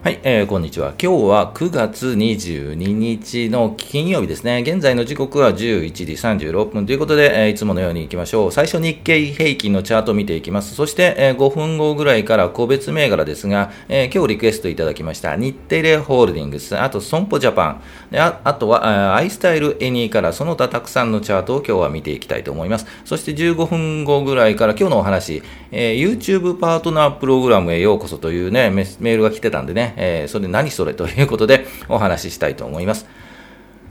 [0.00, 0.94] はい、えー、こんにちは。
[1.02, 4.62] 今日は9月22日の金曜日ですね。
[4.64, 8.52] 現在の時刻は11時36分ということで、えー、いつものように行きましょう。
[8.52, 10.76] 最初日経平均のチャートを見ていきます。
[10.76, 17.82] そして、えー、5分後ぐらいから個別銘柄ですが、えー、今日リクエストいただきました日テレホールディングス、あと損保ジャパン、
[18.16, 22.86] ああとはアイスタイルエニーからその他たくさんのチャートを今日は見ていきたいと思います。
[23.04, 25.42] そして15分後ぐらいから今日のお話、
[25.72, 33.06] えー、YouTube パートナープログラムへようこそというね、メールが来てたんでね、えー、それ何それということでお話ししたいと思います。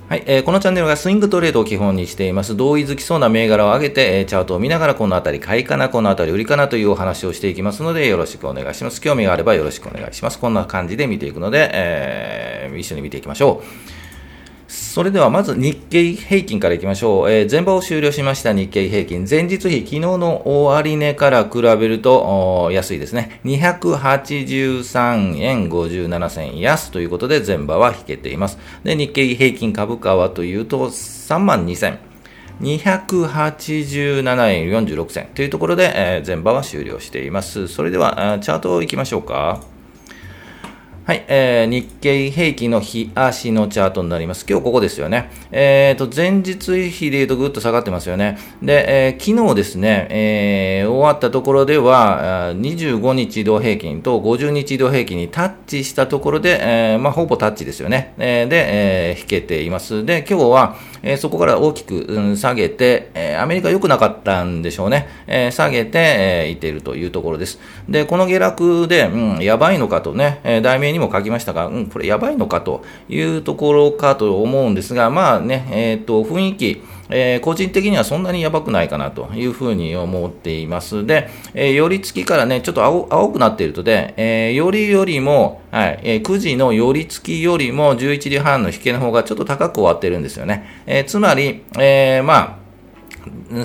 [0.09, 2.55] はい、えー、このチャンネルがスイングトレードを基本にしています。
[2.55, 9.01] 同意づきそうな銘柄を上げて、えー、チャートを見ながらこのあたり買いかな、このあたり売りかなというお話をしていきますので、よろしくお願いします。
[9.01, 10.39] 興味があればよろしくお願いします。
[10.39, 13.96] こんな感じで見ていくので、えー、一緒に見ていきましょう。
[14.77, 17.31] それではまず日経平均からいきましょう。
[17.31, 19.25] えー、前場を終了しました日経平均。
[19.27, 23.41] 前日比、昨日の終値から比べると安いですね。
[23.45, 28.59] 283円57銭安ということで前場は引けています。
[28.83, 31.97] で、日経平均株価はというと3万2000。
[32.61, 37.67] 287円46銭というところで、えー、前場は終了しています。
[37.67, 39.76] それでは、チャートいきましょうか。
[41.07, 44.45] はい、えー、日経平均の日足のチャートになります。
[44.45, 45.31] 今日ここですよね。
[45.51, 48.37] えーと、前日比で言うとぐっと下がってますよね。
[48.61, 58.13] で、えー、昨日ですね、えー、終わったところでは、25日移動平均と50日移動平均にタッチしたところで、えー、まあ、ほぼタッチですよね。
[58.17, 60.05] えー、で、えー、引けています。
[60.05, 65.07] で、今日は、えー、そこから大きく、うん、下げて、えー、アメリカ良くなかったんでしょうね。
[65.27, 67.59] えー、下げて、えー、いているというところです。
[67.87, 81.05] で、この下落で、うん、やばいのかとね、えー、題名ににも書きましたが、うん、これやばいのかというところかと思うんですが、まあね、えっ、と、雰囲気、えー、個人的にはそんなにやばくないかなというふうに思っています。
[81.05, 90.83] で、えー、寄り付きからね、ちょっと青青くなっているとで、えー、よりよりも、はい、えー、9時の寄り付きよりも11時半の引けの方がちょっと高く終わってるんですよね。
[90.85, 92.66] えー、つまり、えー、まあ、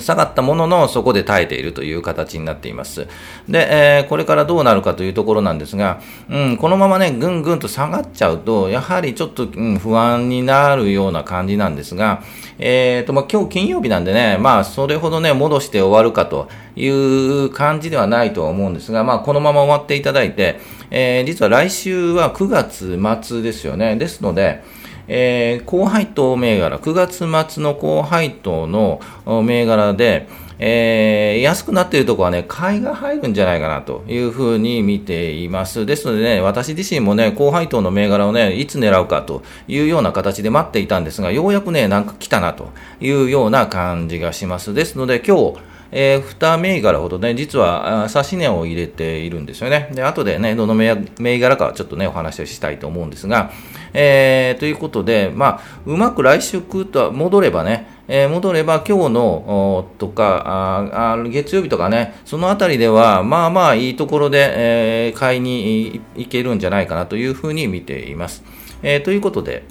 [0.01, 3.07] 下がったものの、そこで耐えているという形になっています。
[3.47, 12.23] で、えー、これからどうなるかというところなんですが、うん、このままね、ぐんぐんと下がっちゃうと、やはりちょっと、うん、不安になるような感じなんですが、
[12.59, 20.59] えーとまあ、今日金曜日なんでね、まあ、それほどね、戻して終わるかという感じではないとは思うんですが、まあ、このまま終わっていただいて、
[20.91, 23.95] えー、実は来週は9月末ですよね。
[23.95, 24.63] ですので、
[25.07, 29.01] えー、高配当銘柄、9月末の高配当の
[29.43, 30.27] 銘柄で、
[30.59, 35.85] えー、安くなっているところはね、買いが入るんじゃないかなというふうに見ています。
[35.85, 42.69] ですのでね、私自身もね、高配当の銘柄をね、いつ狙うかというような形で待っていたんですが、ようやくね、なんか来たなと
[43.01, 44.73] いうような感じがします。
[44.73, 45.55] ですので、今日、
[45.95, 49.91] えー、2銘柄ほどね、実は指値を入れているんですよね。
[49.93, 53.51] で、後でね、どの銘柄かちょっとね、お話をしたいと思うんですが、
[53.93, 68.43] えー、ということで、まあ、うまく来週とは戻ればね、えー、戻れば今日のとか、月曜日とかね、そのあたりでは、まあまあいいところで、えー、買いに行けるんじゃないかなというふうに見ています。
[68.81, 69.63] えー、ということで、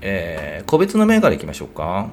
[0.00, 2.08] え、個別の銘柄いきましょうか。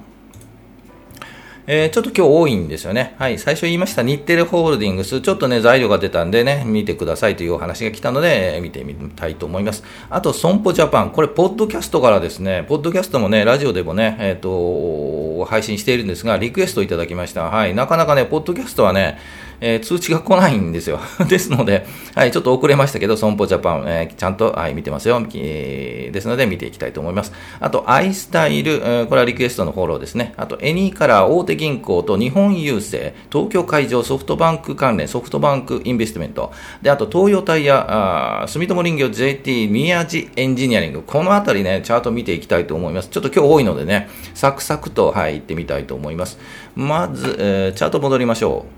[1.70, 3.14] えー、ちょっと今日多いんですよね。
[3.18, 3.38] はい。
[3.38, 5.20] 最初言いました日テレホールディングス。
[5.20, 9.84] ちょっとね、材料が出たんでね、見てくださいというお話が来たので、え、見てみたいと思います。
[10.08, 11.10] あと、損保ジャパン。
[11.10, 17.42] これ、ポッドキャストからですね、ポッドキャストもね、ラジオでもね、えっ、ー、と、配信しているんですが、リクエストいただきました。
[17.42, 17.74] はい。
[17.74, 19.18] なかなかね、ポッドキャストはね、
[19.60, 21.00] えー、通知が来ないんですよ。
[21.28, 26.12] ですので、はい、ちょっと遅れましたけど、損保ジャパン、えー、ちゃんと、はい、見てますよ、えー。
[26.12, 27.32] ですので、見ていきたいと思います。
[27.60, 30.34] あと、アイスタイル、えー、これはリクエストのフォローですね。
[30.36, 36.52] あと、エニーカラー、大手銀行と日本郵政、東京海上ソフトバンク関連、ソフトバンクインベストメント、
[36.82, 43.08] で、あと、東洋タイヤ、あ住友林業 JT、宮地エンジニアリング、このあたりね、チャート見ていきたいと思います。
[43.08, 46.38] ちょっと今日多いのでね、サクサクと、はい、行ってみたいと思います。
[46.76, 48.77] まず、えー、チャート戻りましょう。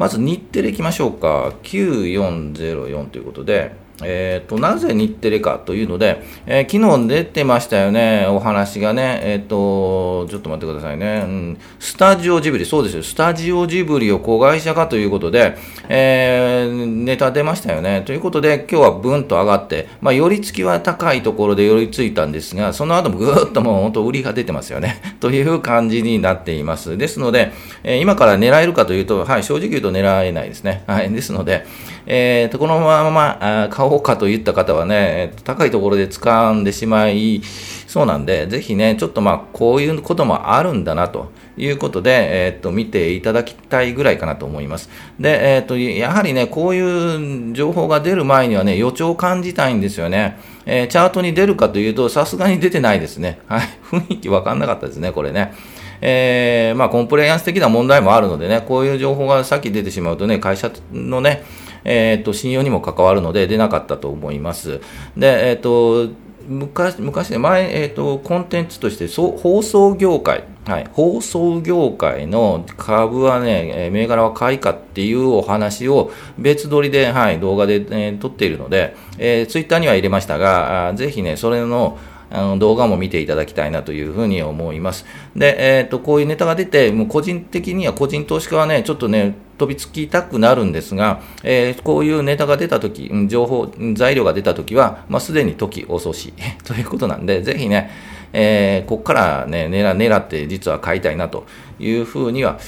[0.00, 1.52] まず日テレいきましょうか。
[1.62, 15.56] 9404ということで、えーと、なぜ日テレかというので、えー、昨日出てましたよね、お話がね、えーと、ちょっと待ってくださいね、うん、スタジオジブリ、そうですよ、スタジオジブリを子会社化ということで、
[15.88, 18.02] えー、ネタ出ましたよね。
[18.06, 26.96] ということで、今日はぶんと上がって、まあ、寄り付きは高いところで寄り付いたんですが、その後もぐーっともう本当、売りが出てますよね、 という感じになっています。
[26.96, 27.52] ですので、
[27.82, 30.84] えー、今から狙えるかというと、はい、正直言うと狙えないですね。
[30.86, 31.66] はい、ですので、
[32.12, 37.40] えーと、このまま買おうかといった方はね、高いところで掴んでしまい
[37.86, 44.90] そうなんで、ぜひね、ちょっとまあ、こういうこともあるんだなということで、えー、っと、見ていただきたいぐらいかなと思います。
[45.20, 50.36] で、えー、っと、やはりね、こういう情報が出る前にはね、予兆を感じたいんですよね。
[50.66, 53.38] えー、チャートに出るかというと、さすがに出てないですね。
[53.46, 53.62] はい。
[53.88, 55.52] 雰囲気わかんなかったですね、これね。
[56.00, 61.44] えー、まあ、コンプライアンス的な問題もあるのでね、こういう情報が先出てしまうとね、会社のね、
[61.84, 64.80] えっ、と、信用にも関わるので出なかったと思います。
[65.16, 66.08] で、えっ、と、
[66.50, 81.98] 昔、昔、前、えっ、ー、と、コンテンツとして、そ放送業界、はい、放送業界の株はね、え銘柄は買いかっていうお話を別撮りで、はい、動画で、え、撮っているので、えー、ツイッターには入れましたが、ぜひね、それの、
[82.32, 85.04] あの動画も見ていただきたいなというふうに思います。
[85.34, 96.32] で、えっ、ー、と、こういうネタが出て、もう個人的には個人投資家はね、ちょっとね、飛びつきたくなるんですが、えー、こういうネタが出たとき、情報、材料が出たときは、まあ、すでに時遅し
[96.64, 97.90] ということなんで、ぜひね、
[98.32, 101.44] えー、ここからね、狙狙って実は買いたいなと
[101.78, 102.58] いうふうには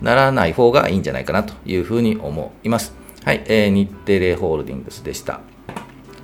[0.00, 2.94] ならない方がいいんじゃないかなというふうに思います。
[3.24, 5.40] はい、えー、日テレホールディングスでした。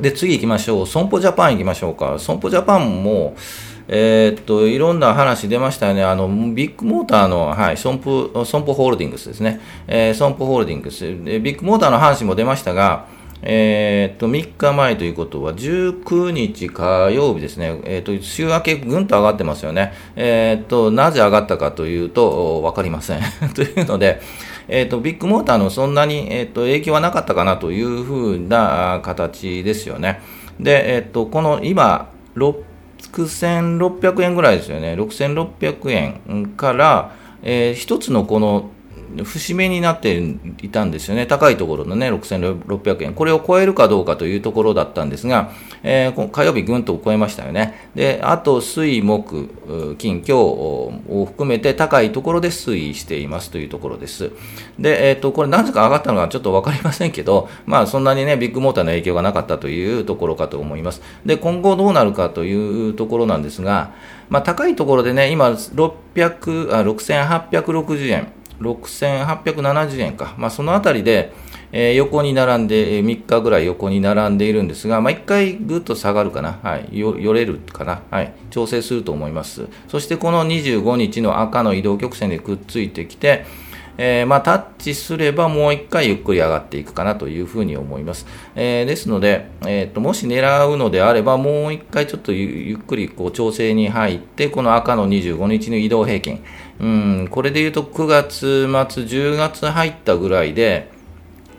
[0.01, 0.87] で、次行きましょう。
[0.87, 2.19] 損保ジャパン行きましょうか。
[2.19, 3.37] 損保ジャパンも、
[3.89, 6.03] えー、っと、いろんな話出ましたよね。
[6.03, 9.61] あの、ビッグモーターの、はい、損保、損保ホールディングスですね。
[9.87, 11.05] えー、損保ホールディングス。
[11.07, 13.07] ビッグモーターの話も出ましたが、
[13.47, 17.79] えー、っと、3日前ということは、19日火曜日ですね。
[17.85, 19.93] えー、っと、週明けぐんと上がってますよね。
[20.17, 23.21] え、っと、なぜ上がったかというと、わかりません。
[23.55, 24.23] というので、
[24.67, 30.23] えっと、ビッグモーターのそんなに、えっと、影響はなかったかなというふうな形ですよね。
[30.59, 32.09] で、えっと、この今、
[33.13, 34.95] 6600円ぐらいですよね。
[34.95, 38.71] 6600円から、えー、一つのこの
[39.23, 40.19] 節目になって
[40.63, 45.53] いたんですよね、高いところのね、6600円、これを超えるかどうかというところだったんですが、
[45.83, 49.51] えー、火曜日、ぐんと超えましたよね、であと水、木、
[49.99, 54.31] 金、今日を含めて高いところで推移していますというところです。
[54.79, 61.03] で、えーと、これ、なぜか上がったのかちょっと分かりませんけど、まあ、そんなにね、ビッグモーターの影響がなかったというところかと思います。
[61.25, 63.93] で、今後どうなるかというところなんですが、
[64.29, 68.44] まあ、高いところでね、今、600あ6860円。
[68.65, 71.33] 6870円か、まあ、そのあたりで、
[71.73, 79.67] えー、横に並んで、え、3日ぐらい横に並んでいるんですが、まあ、1回ぐっと下がるかな、はい、よれるかな、はい、調整すると思います。
[79.89, 83.45] そしてこの25日の赤の移動曲線でくっついてきて、
[83.97, 88.27] えー、まあ、タッチすればもう1回ゆっくり上がっていくかなというふうに思います。
[88.57, 96.43] えー、ですので、えーと、もし狙うのであれば、もう1回ちょっとゆっくりこう調整に入って、この赤の25日の移動平均、
[96.81, 100.95] うん、これで言うと9月末、10月入ったぐらいで、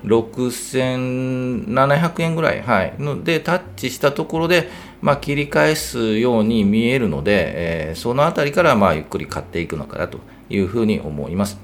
[0.05, 4.69] 6700円ぐらい、はい、でタッチしたところで、
[5.01, 10.19] まあ、切り返すように見えるので、えー、そのあたりからまあゆっくり買っていくのかなと
[10.49, 11.57] いうふうに思います。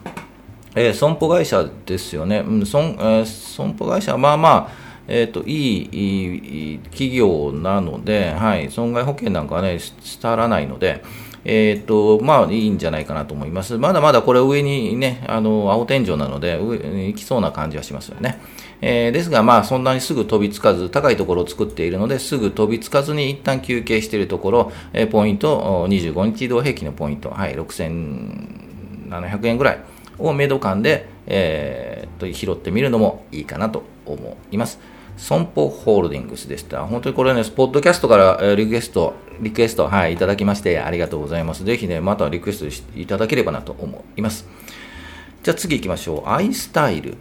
[0.74, 4.72] えー、損保会社ですよね、うん、損えー、損保会社はまあまあ、
[5.08, 11.04] えーと、いいいい企業なので、はい、損害保険なんかはね、したらないので、
[11.44, 13.78] えーとまあ、いいんじゃないかなと思います。
[13.78, 18.40] まだまだこれ上にね、あの青天井なので、上に行きそうな感じはしますよね。
[18.82, 29.80] えー、ですが、まあ、そんなにすぐ飛びつかず、高いところを作っているので、すぐ飛びつかずに一旦休憩しているところ、えー、ポイント、25日移動平均のポイント、はい、6700円ぐらい。
[30.22, 34.80] をメド感で、えー、と拾ってみるのもいいかなと思います。
[35.22, 36.84] 損保ホールディングスでした。
[36.88, 41.64] 本当にこれね、スポッドキャストからリクエスト、リクエスト、はい、いただきましてありがとうございます。
[41.64, 44.48] ぜひね、またリクエストいただければなと思います。
[45.44, 46.30] じゃあ次行きましょう。
[46.30, 47.18] アイスタイル。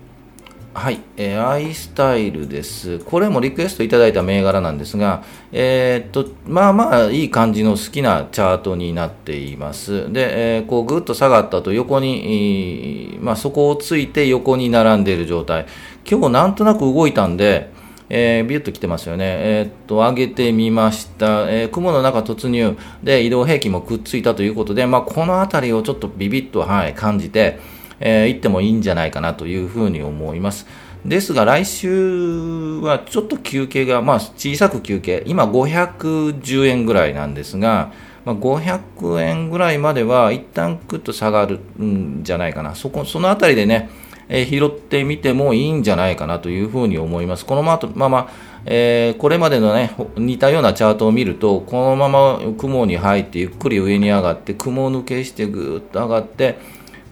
[0.72, 3.00] はい、えー、アイスタイルです。
[3.00, 10.10] これもリクエストいただいた銘柄なんですが、えー、っと、まあまあいい感じの好きなチャートになっています。
[10.10, 15.66] で、えー、こうぐっと下がったと横に、まあそこをついて横に並んでいる状態。
[16.10, 17.78] 今日なんとなく動いたんで、
[18.10, 19.24] えー、ビュッと来てますよね。
[19.24, 21.48] えー、っと、上げてみました。
[21.48, 27.60] えー、雲の中突入で移動平均もくっついたということで、まあこのあたりをちょっとビビッと、はい、感じて、
[28.00, 30.66] えー、行ってもいいんじゃないかなというふうに思います。
[31.04, 37.92] ですが、来週はちょっと休憩が、まあ、小さく休憩、今510円ぐらいなんですが、
[38.24, 42.74] まあ、500円ぐらいまでは一旦くっと下がるんじゃないかな。
[42.74, 43.88] そこ、そのあたりでね、
[44.30, 47.44] え、拾ってみてもいいんじゃないかなというふうに思います。
[47.44, 48.28] このまま、ま
[48.64, 56.58] えー、これまでのね、似たようなチャートを見ると、このまま雲に入ってゆっくり上に上がって、雲抜けしてぐーっと上がって、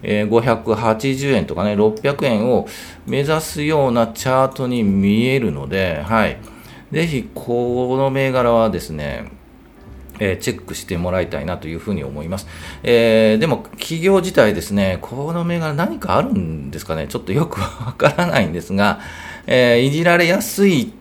[0.01, 2.67] え580円とかね、600円を
[3.05, 6.37] 目指すようなチャートに見えるので、はい。
[6.91, 9.38] ぜひ、この銘柄はですね、
[10.19, 12.47] え、チェックしてもらいたいなというふうに思います。
[12.83, 18.99] えー、でも、企業自体ですね、この銘柄何かあるんですかね、ちょっとよくわからないんですが、
[19.47, 20.93] えー、いじられやすい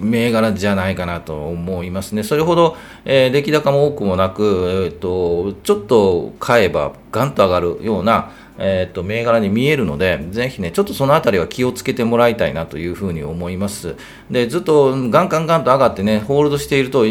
[0.00, 2.22] 銘柄じゃないかなと思いますね。
[2.22, 13.96] それほど、えー、出来高も多くもなく、えーと、ちょっと買えばガンと上がるような、えーと、銘柄に見えるので、ぜひね、ちょっとそのあたりは気をつけてもらいたいなというふうに思います。
[14.30, 17.04] で、ずっとガンガンガンと上がってね、ホールドしていると、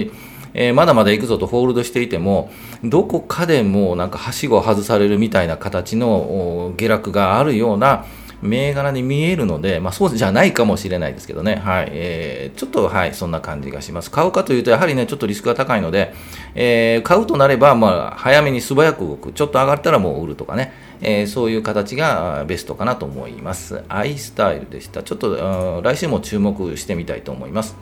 [0.55, 2.49] えー、まだまだ行くぞとホールドしていても、
[2.83, 8.05] どこかでもうなんかはしごを外されるみたいな形の下落があるような、
[8.41, 14.11] 銘柄に見えるので、まあ、そうじゃないかもしれないですけどね、はいえー、ちょっと、はい、そんな感じがします。
[14.11, 16.13] 買うかというと、やはりね、ちょっとリスクが高いので、
[16.53, 23.83] えー、買うとなれば、まあ、早めに素早く動く、ちょっと上がったらもう売るとかね、えー、そういう形がベストかなと思います。
[23.89, 25.03] アイスタイルでした。
[25.03, 27.75] ちょっと来週も注目してみたいと思います。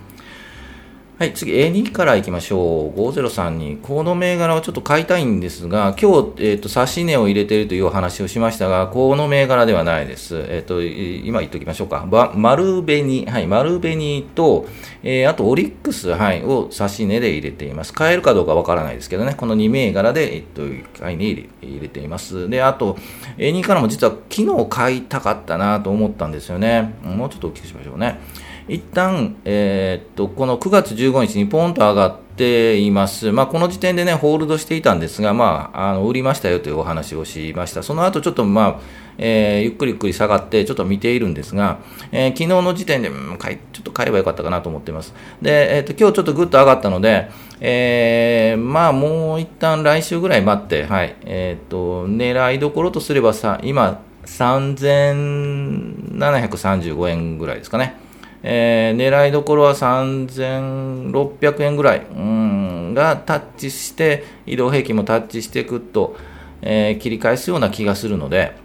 [1.23, 2.99] はい、次 A2 からいきましょう。
[2.99, 3.79] 5032。
[3.79, 10.35] この銘柄をちょっと買いたいんですが、今日、えっ、ー、と、差し値を入れているというお話をしましたが、この銘柄ではないです。
[10.49, 12.05] えっ、ー、と、今言っておきましょうか。
[12.11, 14.65] ば丸紅、はい、丸紅と、
[15.01, 17.93] えー、あとオリックス、はい、を差し値で入れています。
[17.93, 20.63] 買えるかどうかわからないですけどね、この2銘柄で、えっ、と、
[20.99, 22.49] 買いに入れ入れています。
[22.49, 22.97] で、あと、
[23.37, 26.95] A2 からも実は昨日買いたかったなと思ったんですよね。
[27.01, 28.19] もうちょっと大きくしましょうね。
[28.67, 33.31] 一旦、えー、っと、この9月15日にポンと上がっています。
[33.31, 37.83] まあ、この時点でね、ホールドしていたんですが、まあ、あの、売りましたよというお話をしました。
[37.83, 41.79] その後ちょっと、まあ、えー、ゆっくりゆっくり下がって、ちょっと見ているんですが、
[42.11, 45.13] えー、昨日の時点で、うん、ちょっと買えばよかったかなと思っています。
[45.41, 47.29] で、えっ、と、今日ちょっとぐっと上がったので、
[47.59, 57.97] えー、まあ、もう一旦来週ぐらい待って、はい、えっ、と、狙いどころとすればさ、今、3735円ぐらいですかね。
[58.43, 66.17] えー、狙いどころは3600円ぐらい、うん、がタッチして、移動平均もタッチしてぐっと、
[66.61, 68.61] えー、切り返すような気がするので、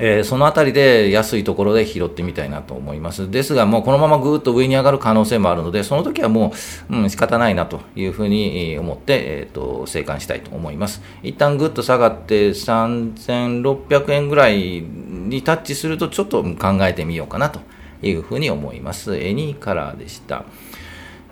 [0.00, 3.30] えー、そのあたりで安いところで拾ってみたいなと思います。
[3.30, 6.52] ですが、もうこのままぐーっと上に上がる可能性もあるので、その時はも
[6.90, 11.00] う、うん、仕方ないなというふうに思って、えっ、ー、と、生還したいと思います。
[11.22, 17.60] 一旦ぐっと下がって3600円ぐらいにタッチすると、ちょっと考えてみようかなと
[18.08, 19.16] いうふうに思います。
[19.16, 20.44] エニーカラーでした。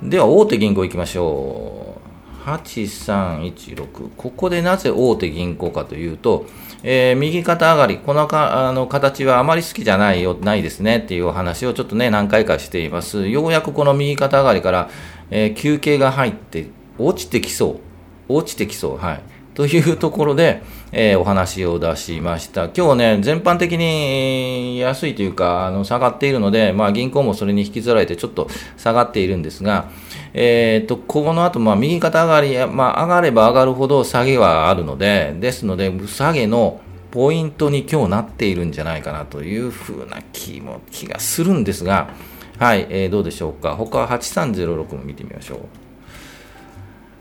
[0.02, 2.12] では、大手銀行行きましょう。
[2.44, 4.10] 8316。
[4.16, 6.46] ここでなぜ大手銀行かというと、
[6.82, 13.28] えー、右肩上がり、このかあの形はあまり好きじゃないよ、ないですねっていうお話をちょっとね、何回かしています。
[13.28, 14.90] ようやくこの右肩上がりから、
[15.30, 16.66] えー、休憩が入って、
[16.98, 17.80] 落ちてきそ
[18.28, 18.34] う。
[18.34, 18.96] 落ちてきそう。
[18.96, 19.22] はい。
[19.54, 22.68] というところで、えー、お話を出しました。
[22.68, 29.88] 今日ね、全般的に安いというか、あの、下がっているので、まあ、銀行もそれに引きずられてちょっと下がっているんですが、
[30.34, 36.80] えっ、ー、と、この後、まあ、右肩上がり、まあ、上がれば上がるほど下げはあるので、ですので、下げの
[37.10, 42.10] ポイントに今日なっているんじゃないかなというふうな気も、気がするんですが、
[42.58, 43.76] はい、えー、どうでしょうか。
[43.76, 45.58] 他は8306も見てみましょう。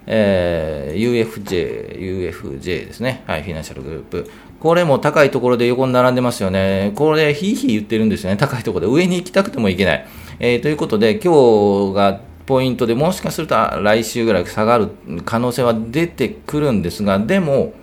[0.08, 0.61] えー、
[0.96, 3.24] UFJ、UFJ ですね。
[3.28, 4.30] はい、フィナンシャルグループ。
[4.60, 6.92] これも高いところで横に並んでますよね。
[6.96, 8.38] これ、ひいひい言ってるんですよね。
[8.38, 8.94] 高いところで。
[8.94, 10.08] 上に行きたくても行けない。
[10.40, 14.90] えー、ということで、今日がポイントで、もしかすると来週ぐらい下がる
[15.26, 17.74] 可能性は出てくるんですが、でも、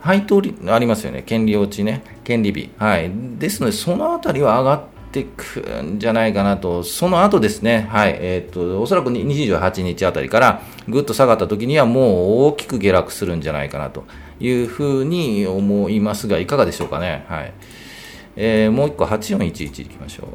[0.00, 1.22] 配当ありますよね。
[1.22, 2.02] 権利落ちね。
[2.24, 2.70] 権利日。
[2.76, 3.10] はい。
[3.38, 14.04] ですので、そのあたりは上がっってくんじゃないかなと、その後ですね、はい、えっ、と、おそらく28日あたりからぐっと下がった時にはもう大きく下落するんじゃないかなと
[14.40, 17.26] いうふうに思いますが、いかがでしょうかね。
[17.28, 17.52] はい。
[18.36, 20.26] えー、もう一個8411いきましょう。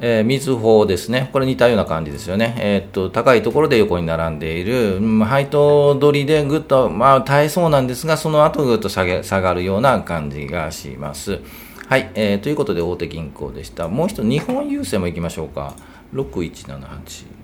[0.00, 1.30] えー、水法ですね。
[1.32, 2.54] これ似たような感じですよね。
[2.58, 11.40] えー、っと、高いところで横に並んでいる、うん、配当取りでぐっと、まあ、耐えそうなんですが、その後ぐっと下げ、下がるような感じがします。
[11.88, 13.88] はい、えー、ということで大手銀行でした。
[13.88, 15.74] もう一つ、日本郵政も行きましょうか。
[16.14, 17.37] 6178。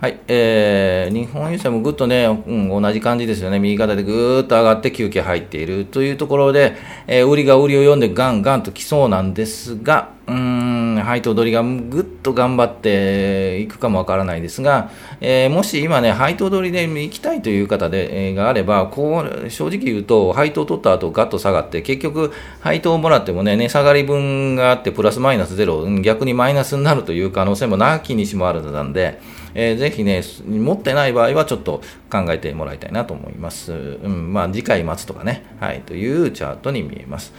[0.00, 5.84] はい、えー、日本郵政もぐっとね、うん、同じ感じですよね、右肩でぐーっと上がって休憩入っている。
[5.84, 6.74] というところで、
[7.06, 14.90] えー、売りが売りを読んでガンガンと来そうなんですが、うん、配当取りがぐっと頑張っていくかもわからないですが、
[15.20, 29.20] えー、もし今ね、配当取りで行きたいという方で、えー、があれば、こう、正直言うと、配当取った後ガッと下がって、結局、配当をもらってもね、値下がり分があって、プラスマイナスゼロ、逆にマイナスになるという可能性もなきにしもあるので、
[29.54, 33.72] えー、ぜひね、持ってない場合はちょっと考えてもらいたいなと思います。
[33.72, 37.32] うん、まあ、次回待つとかね、はい、というチャートに見えます。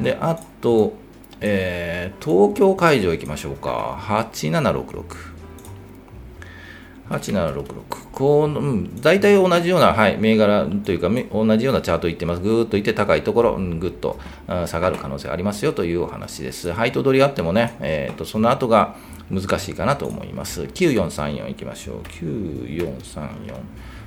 [0.00, 0.94] で、あと、
[1.40, 3.98] えー、東京会場行きましょうか。
[4.00, 5.31] 8766。
[7.08, 14.18] 8766こう、うん、大体同じような、はい、銘柄というか同じようなチャートいってますぐーっといって高いところ、うん、ぐっと
[14.66, 18.96] 下がる可能性ありますよというお話です配当取りあってもね、えーと、その後が
[19.30, 23.32] 難しいかなと思います9434いきましょう9434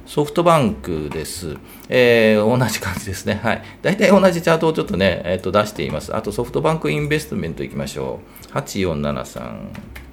[0.06, 1.58] ソフトバンクです、
[1.90, 3.40] えー、同じ感じですね。
[3.42, 3.64] はい。
[3.82, 6.16] 大体同じチャートをちょっとね、えー、と出しています。
[6.16, 8.20] あとソフトバンクインベストメントいきましょ
[8.54, 8.56] う。
[8.56, 10.05] 8473。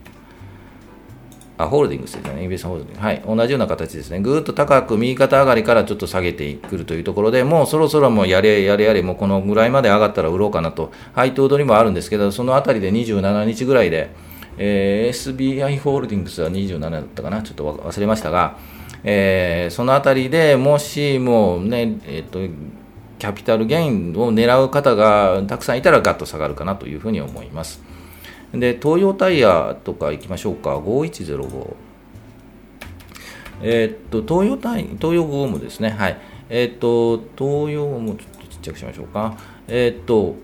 [1.58, 2.42] あ、ホールディングスですね。
[2.42, 3.04] インベストホールディングス。
[3.04, 3.22] はい。
[3.26, 4.20] 同じような形ですね。
[4.20, 10.92] ぐーっと高く右肩上がりからちょっと下げてくるというところで、もうそろそろもうやれやれやれ、もうこのぐらいまで上がったら売ろうかなと。
[11.14, 14.10] 配当取りもあるんですけど、そのあたりで27日ぐらいで、
[14.58, 17.42] えー、SBI ホールディングスは27だったかな。
[17.42, 18.56] ちょっと忘れましたが、
[19.04, 22.54] えー、そのあたりでもしもうね、えっ、ー、と、
[23.18, 27.80] キャピタルゲインを狙う方がたくさんいたらガッと下がるかなというふうに思います。
[28.52, 30.76] で、東洋タイヤとか行きましょうか。
[30.78, 31.74] 5105。
[33.62, 35.90] えー、っと、東洋タイ、東洋ゴムですね。
[35.90, 36.18] はい。
[36.48, 39.38] えー、っと、東洋ゴム、ちょっとちっちゃくしましょうか。
[39.68, 40.34] えー、っと、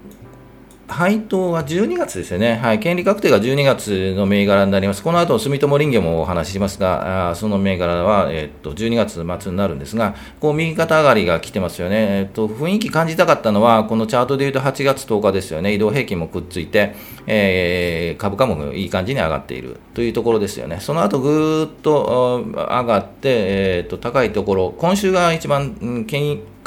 [0.88, 2.54] 配当は12月ですよね。
[2.54, 2.78] はい。
[2.78, 5.02] 権利確定が12月の銘柄になります。
[5.02, 12.21] この後、住友林業もお話ししますが、あその銘柄は、えっと、12月末になるんですが、こう、右肩上がりが来てますよね。
[12.21, 15.75] えっと、雰囲気感じたかったのは、このチャートで言うと8月10日ですよね。
[15.75, 16.95] 移動平均もくっついて、
[17.26, 20.78] えー、株価もいい感じに上がっているというところですよね。
[20.80, 26.07] その後、ぐーっと上がって、えっと、高いところ、今週が一番、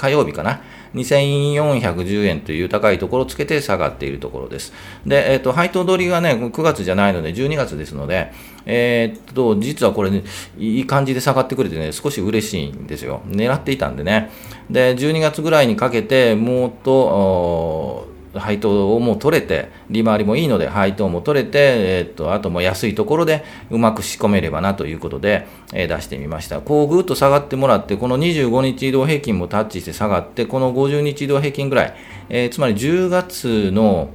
[0.01, 0.61] 火曜日かな。
[0.95, 4.73] 2410円という高いところをつけて下がっているところです。
[5.05, 8.33] で、えっ、ー、と、配当取りがね、9月じゃないので12月ですので、
[8.65, 10.23] えっ、と、実はこれね、
[10.57, 13.21] いい感じで下がってくれてね、少し嬉しいんですよ。
[13.27, 14.31] 狙っていたんでね。
[14.71, 18.07] で、12月ぐらいにかけて、もっと、
[18.39, 26.61] 配当をもう取れて、利回りもいいので配当も取れて、えっと、あともう安いところでうまく仕込めればなということで、え、出してみました。
[26.61, 31.95] こうぐっと下がってもらって、この25日移動平均もタッチして下がって、この50日移動平均ぐらい、
[32.29, 34.09] えー、つまり10月の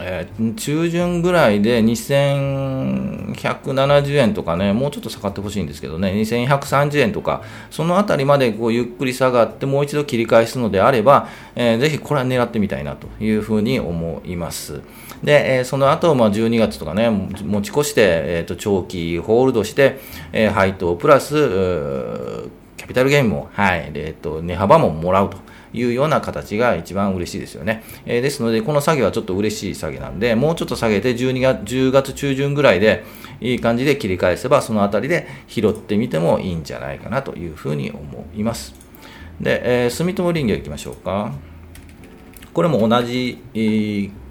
[0.00, 14.80] えー、中旬ぐらいで2170円とかね、もうちょっと下がってほしいんですけどね、2130円とか、そのあたりまでこうゆっくり下がって、もう一度切り返すのであれば、えー、ぜひこれは狙ってみたいなというふうに思います。
[15.22, 20.00] で、えー、その後、まあ、12月とかね、持ち越して、えーと、長期ホールドして、
[20.32, 25.51] えー、配当プラス、キャピタルゲインも、はい、えーと値幅ももらうと。
[25.72, 27.84] いうような形が一番嬉しいですよね。
[28.06, 33.04] えー、ですので、この下げはちょっと嬉しい下げなんで、もうちょっと下げて12月、10月中旬ぐらいで、
[33.40, 38.74] いい感じで切り返せば、そのあたりで拾ってみてもいいんじゃないかなというふうに思います。
[39.40, 41.32] で、えー、住友林業行きましょうか。
[42.52, 44.21] これも同じ、えー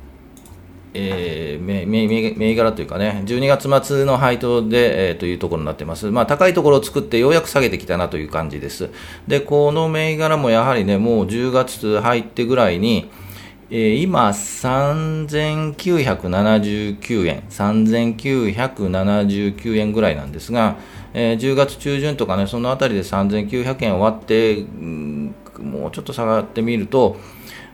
[0.94, 6.12] えー、銘柄というかね、12月末の配当で、えー、というところになってます。
[6.12, 8.90] まあ、高いところを作ってようやく下げてきたなという感じです。
[9.28, 13.10] で、この銘柄もやはりね、もう10月入ってぐらいに、
[13.70, 20.76] えー、今、3979円、3979円ぐらいなんですが、
[21.14, 27.16] えー、10月中旬とかね、そのあたりで3900円終わって、うん、もうちょっと下がってみると、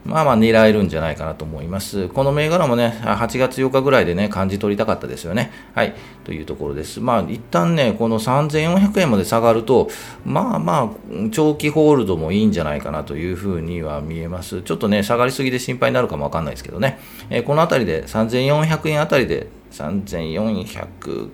[0.07, 2.07] まあまあ狙えるんじゃないかなと思います。
[2.07, 5.51] この銘柄もね、8月8日ぐらいでね、感じ取りたかったですよね。
[5.75, 5.93] はい。
[6.23, 7.01] というところです。
[7.01, 9.89] まあ、一旦ね、この3400円まで下がると、
[10.25, 14.61] まあまあ、長期ホールドもいいんじゃないかなというふうには見えます。
[14.61, 16.99] ちょっとね、下がりすぎで心配になるかもわかんないですけどね。
[17.29, 21.29] えー、このあたりで、3400円あたりで、3450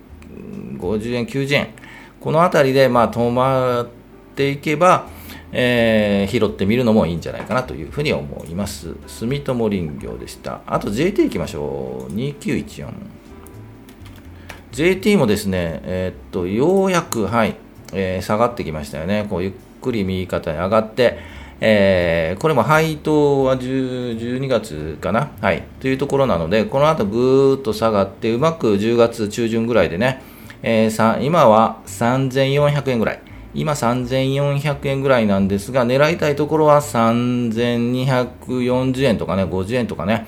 [1.14, 1.68] 円、90円。
[2.20, 4.03] このあたりで、まあ、止まって
[4.36, 5.08] ていけば、
[5.52, 8.96] えー、拾ってみるのもいいんじゃないかなというふうに思います。
[9.08, 10.62] 住友林業でした。
[10.66, 12.14] あと JT いきましょう。
[12.14, 12.88] 2914。
[14.72, 17.56] JT もですね、えー、っと、ようやく、はい、
[17.94, 19.28] えー、下がってきましたよね。
[19.30, 21.20] こうゆっくり右肩に上がって、
[21.62, 30.24] えー、これも配当は12月かな、はい、というところなので、この後ぐーっと下がって、うまく10月中旬ぐらいでね、
[30.64, 33.33] えー、今は3400円ぐらい。
[33.56, 40.28] 今3400円ぐらいなんですが、狙いたいところは3240円とかね、50円とかね、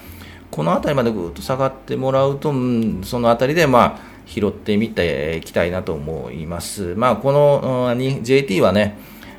[0.52, 6.96] この辺りまでぐっと下がってもらうと、うん、その辺りで、まあ、拾ってみていきたいなと思います。
[6.96, 8.98] まあ、この、JT はね、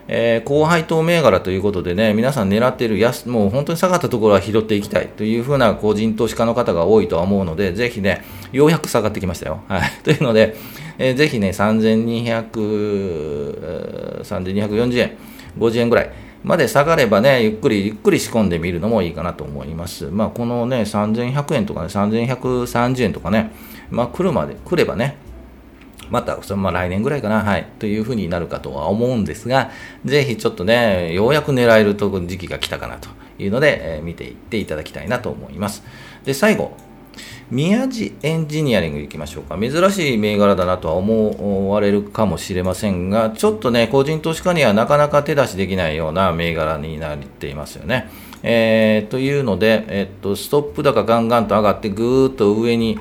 [0.09, 9.63] えー、高配当銘柄ということでね、皆さん狙っている安、もう本当に下がったところは拾っていきたいというふうな個人投資家の方が多いとは思うので、ぜひね、ようやく下がってきましたよ。
[9.69, 9.81] はい。
[10.05, 10.55] というので、
[10.99, 15.13] えー、ぜひね、3200、3240円、
[15.59, 16.11] 50円ぐらい。
[16.45, 20.07] まで下がればね、ゆっくりゆっくり仕込んでみるのもいいかなと思います。
[20.13, 23.51] まあ、このね、3100円とかね、3130円とかね、
[23.91, 25.17] まあ、来るまで、来ればね、
[26.11, 29.71] また、そのまあ来年ぐらいかな、はい、というふうになるかとは思うんですが、
[30.05, 35.83] ぜひちょっとね、ようやく狙えると時期が来たかなというので、えー、見ていっていただきたいなと思います。
[36.25, 36.77] で、最後、
[37.51, 39.57] 宮地エンジニアリングいきましょうか。
[39.57, 48.11] 珍しい銘柄だなとは思われるかもしれませんが、ちょっとね、個人投資家にはなかなか手出しできないような銘柄になっていますよね。
[48.43, 52.99] えー、というので、えっと、ストップ高ガンガンと上がってぐーっと上に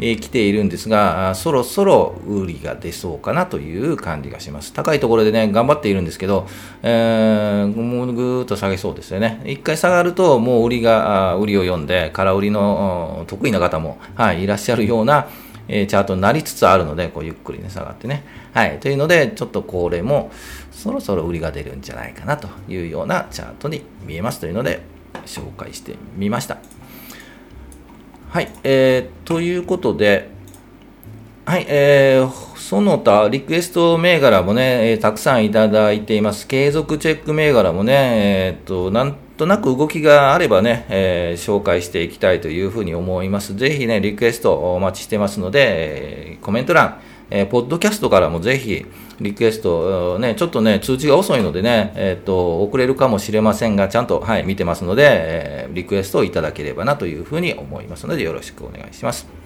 [0.00, 4.72] え来ているんですが、そろそろ売りが出そうかなという感じがします。
[4.72, 6.46] 高いところでね、頑張っているんですけど、
[6.82, 9.42] えー、もうぐーっと下げそうですよね。
[9.46, 15.28] 一回下がると、もう売りが、売りを読んで、空売りの得意な方も、はい、いらっしゃるような、
[15.66, 18.24] えチャートになりつつあるので、こうゆっくりね、下がってね。
[18.52, 18.78] はい。
[18.80, 20.30] というので、ちょっとこれも、
[20.70, 24.82] そろそろ売りが出るんじゃないかなというようなチャートに見えますというので、
[25.24, 26.58] 紹介してみました。
[28.34, 30.28] はい、えー、ということで、
[31.46, 36.48] はい、えー、その他、リクエスト銘柄もね、えー、たくさんいただいています。
[36.48, 43.54] 継続チェック銘柄もね、えー、っと、なんとなく動きがあればね、えー、紹介していきたいというふうに思います。
[43.54, 46.98] ぜひね、リクエストお待ちしてますので、えー、コメント欄、
[47.30, 48.84] えー、ポッドキャストからもぜひ、
[49.20, 59.43] リクエスト、ね、ちょっとね、通知が遅いのでね、えっ、と、遅れるかもしれませんが、ちゃんと、はい、見てますので、え、リクエストをいただければなというふうに思いますので、よろしくお願いします。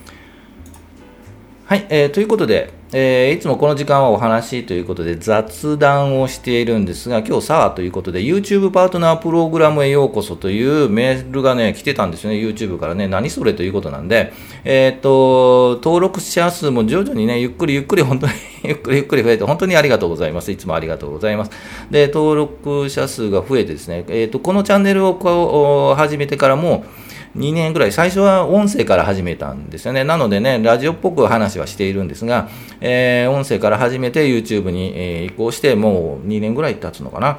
[1.68, 14.32] はい、えー、ということで、えー、いつもこの時間はお話ということで雑談をしているんですが、今日さあということで YouTube パートナープログラムへようこそというメールがね、来てたんですよね、YouTube からね、何それということなんで、
[14.64, 18.32] えっ、と、登録者数も徐々にね、ゆっくりゆっくり本当に
[18.64, 20.50] ゆっくりゆっくり増えて、本当にありがとうございます。
[20.50, 21.50] いつもありがとうございます。
[21.90, 26.86] で、登録者数が増えてですね、えっ、と、このチャンネルをこう始めてからも、
[27.36, 30.04] 2年ぐらい、最初は音声から始めたんですよね。
[30.04, 32.48] なのでね、ラジオっぽく話はしているんですが、
[32.80, 37.38] えー、音声から始めて YouTube に、え移行して、もう2年ぐらい経つのかな。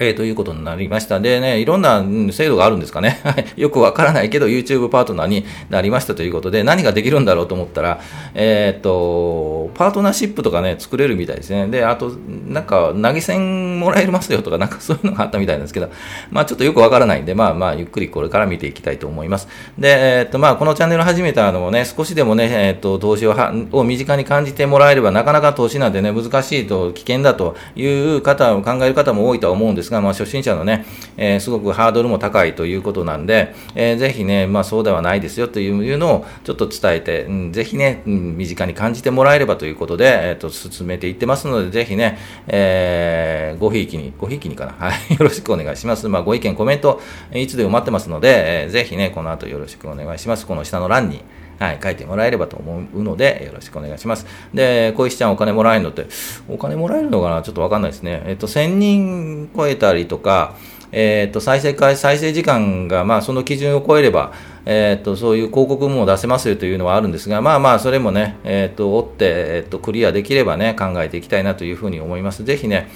[0.00, 1.20] えー、ということになりました。
[1.20, 3.20] でね、いろんな制度があるんですかね。
[3.56, 8.00] よくわからないけど、YouTube パートナーになりましたということで、何ができるんだろうと思ったら、
[8.34, 11.68] えー、っと、パートナーシップとかね、作れるみたいですね。
[11.68, 12.12] で、あと、
[12.48, 15.88] なんか、投げ銭もらえますよとか、 なんかそういうのがあったみたいなんですけど、
[16.30, 19.48] まあちょっとよくわからないんで、まあまあ、ゆっくりこれから見ていきたいと思います。
[19.78, 30.84] で、えー、っと、まあこのチャンネル始めたのもね、少しでもね、えー、っと、投資をはを身近に感じてもらえれば、なかなか投資なんてね、難しいと、危険だという方を考える方も多いとは思うんですですが、まあ初心者のね、
[31.16, 44.72] えー、すごくハードルも高いということなんで、えー、ぜひね、まあそうではないですよというのをちょっと伝えて、うん、ぜひね、うん、身近に感じてもらえればということで、えっ、ー、と、進めていってますので、ぜひね、えー、ごひいきに、ごひいきにかな。
[44.72, 44.92] はい。
[45.12, 46.08] よろしくお願いします。
[46.08, 47.00] まあ、ご意見、コメント、
[47.34, 50.46] いつでも待ってますので、えー、ぜひね、この後よろしくお願いします。
[50.46, 51.22] この下の欄に、
[51.58, 54.26] はい、書いてもらえればと思うので、よろしくお願いします。
[54.52, 56.06] で、小石ちゃんお金もらえるのって、
[56.48, 57.42] お金もらえるのかな？
[57.42, 58.22] ちょっとわかんないですね。
[58.26, 60.54] えっと、1000人超えたりとか、
[60.92, 64.32] えっと、再生回、再生時間が、まあ、その基準を超えれば、
[64.64, 72.44] えっと、そういう広告も出せますよというのはあるんですが、まあまあ、それもね、えっと、追って、えっと、クリアできればね、考えていきたいなというふうに思います。
[72.44, 72.88] ぜひね、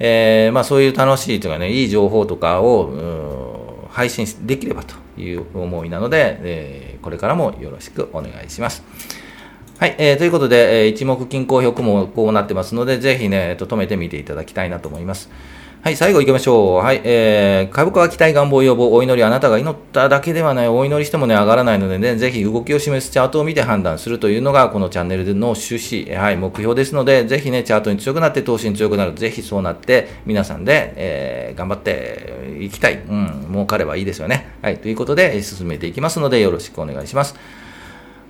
[0.00, 8.84] えー、まあ、そういう楽しいというかね、いい情報とかを、配信できればという思いなので、えー、これからもよろしくお願いします。
[9.78, 15.28] はい、えー、ということで、えー、一目均衡表もこうなってますので、ぜひね、えっ、と止めてみていただきたいなと思います。
[15.86, 16.84] はい、最後行きましょう。
[16.84, 25.76] はい、えー、株価は期待、願望、要望、お祈り、あなたが祈っただけではない、お祈りしてもね、上がらないのでね、ぜひ動きを示すチャートを見て判断するというのが、このチャンネルでの趣
[26.08, 29.12] 旨、はい、目標ですので、ぜひね、チャートに強くなって、投資に強くなる。
[29.12, 32.94] ぜひそうなって、皆さんで、えー、頑張っていきたい。
[33.08, 34.56] うん、儲かればいいですよね。
[34.62, 37.36] はい、ということで、進めていきますので、よろしくお願いします。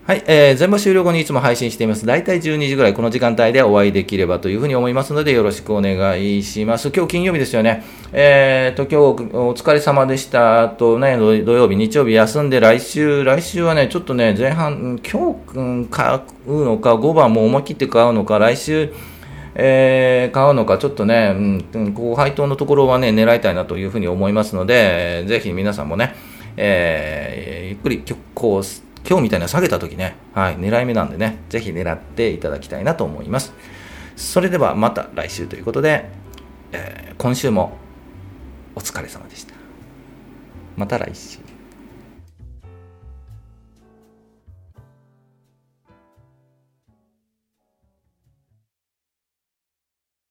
[0.07, 2.07] はい、えー、全部終了後にいつも配信しています。
[2.07, 6.93] だいたい12時ぐらい、この時間帯でお会いできればというふうに思いますので、よろしくお願いします。
[6.95, 7.83] 今日金曜日ですよね。
[8.13, 10.69] えーと、今日お疲れ様でした。
[10.69, 18.93] とね、土曜日、日曜日休んで、来週、来週はね、ちょっとね、前半、今日、うん、買うのか、5番も思い切って買うのか、来週、
[19.57, 21.35] えー、買うのか、ちょっとね、
[21.75, 26.15] うん、こう配当のところはね、狙いたいなというふうに思いますので、ぜひ皆さんもね、
[26.57, 28.05] えー、ゆっくり、
[28.37, 33.53] こう、今日みたいな下げた時ね、はい、狙い目なんでね、ぜひ狙っていただきたいなと思います。
[34.17, 36.09] それではまた来週ということで、
[36.73, 37.77] えー、今週も
[38.75, 39.55] お疲れ様でした。
[40.77, 41.46] また来週。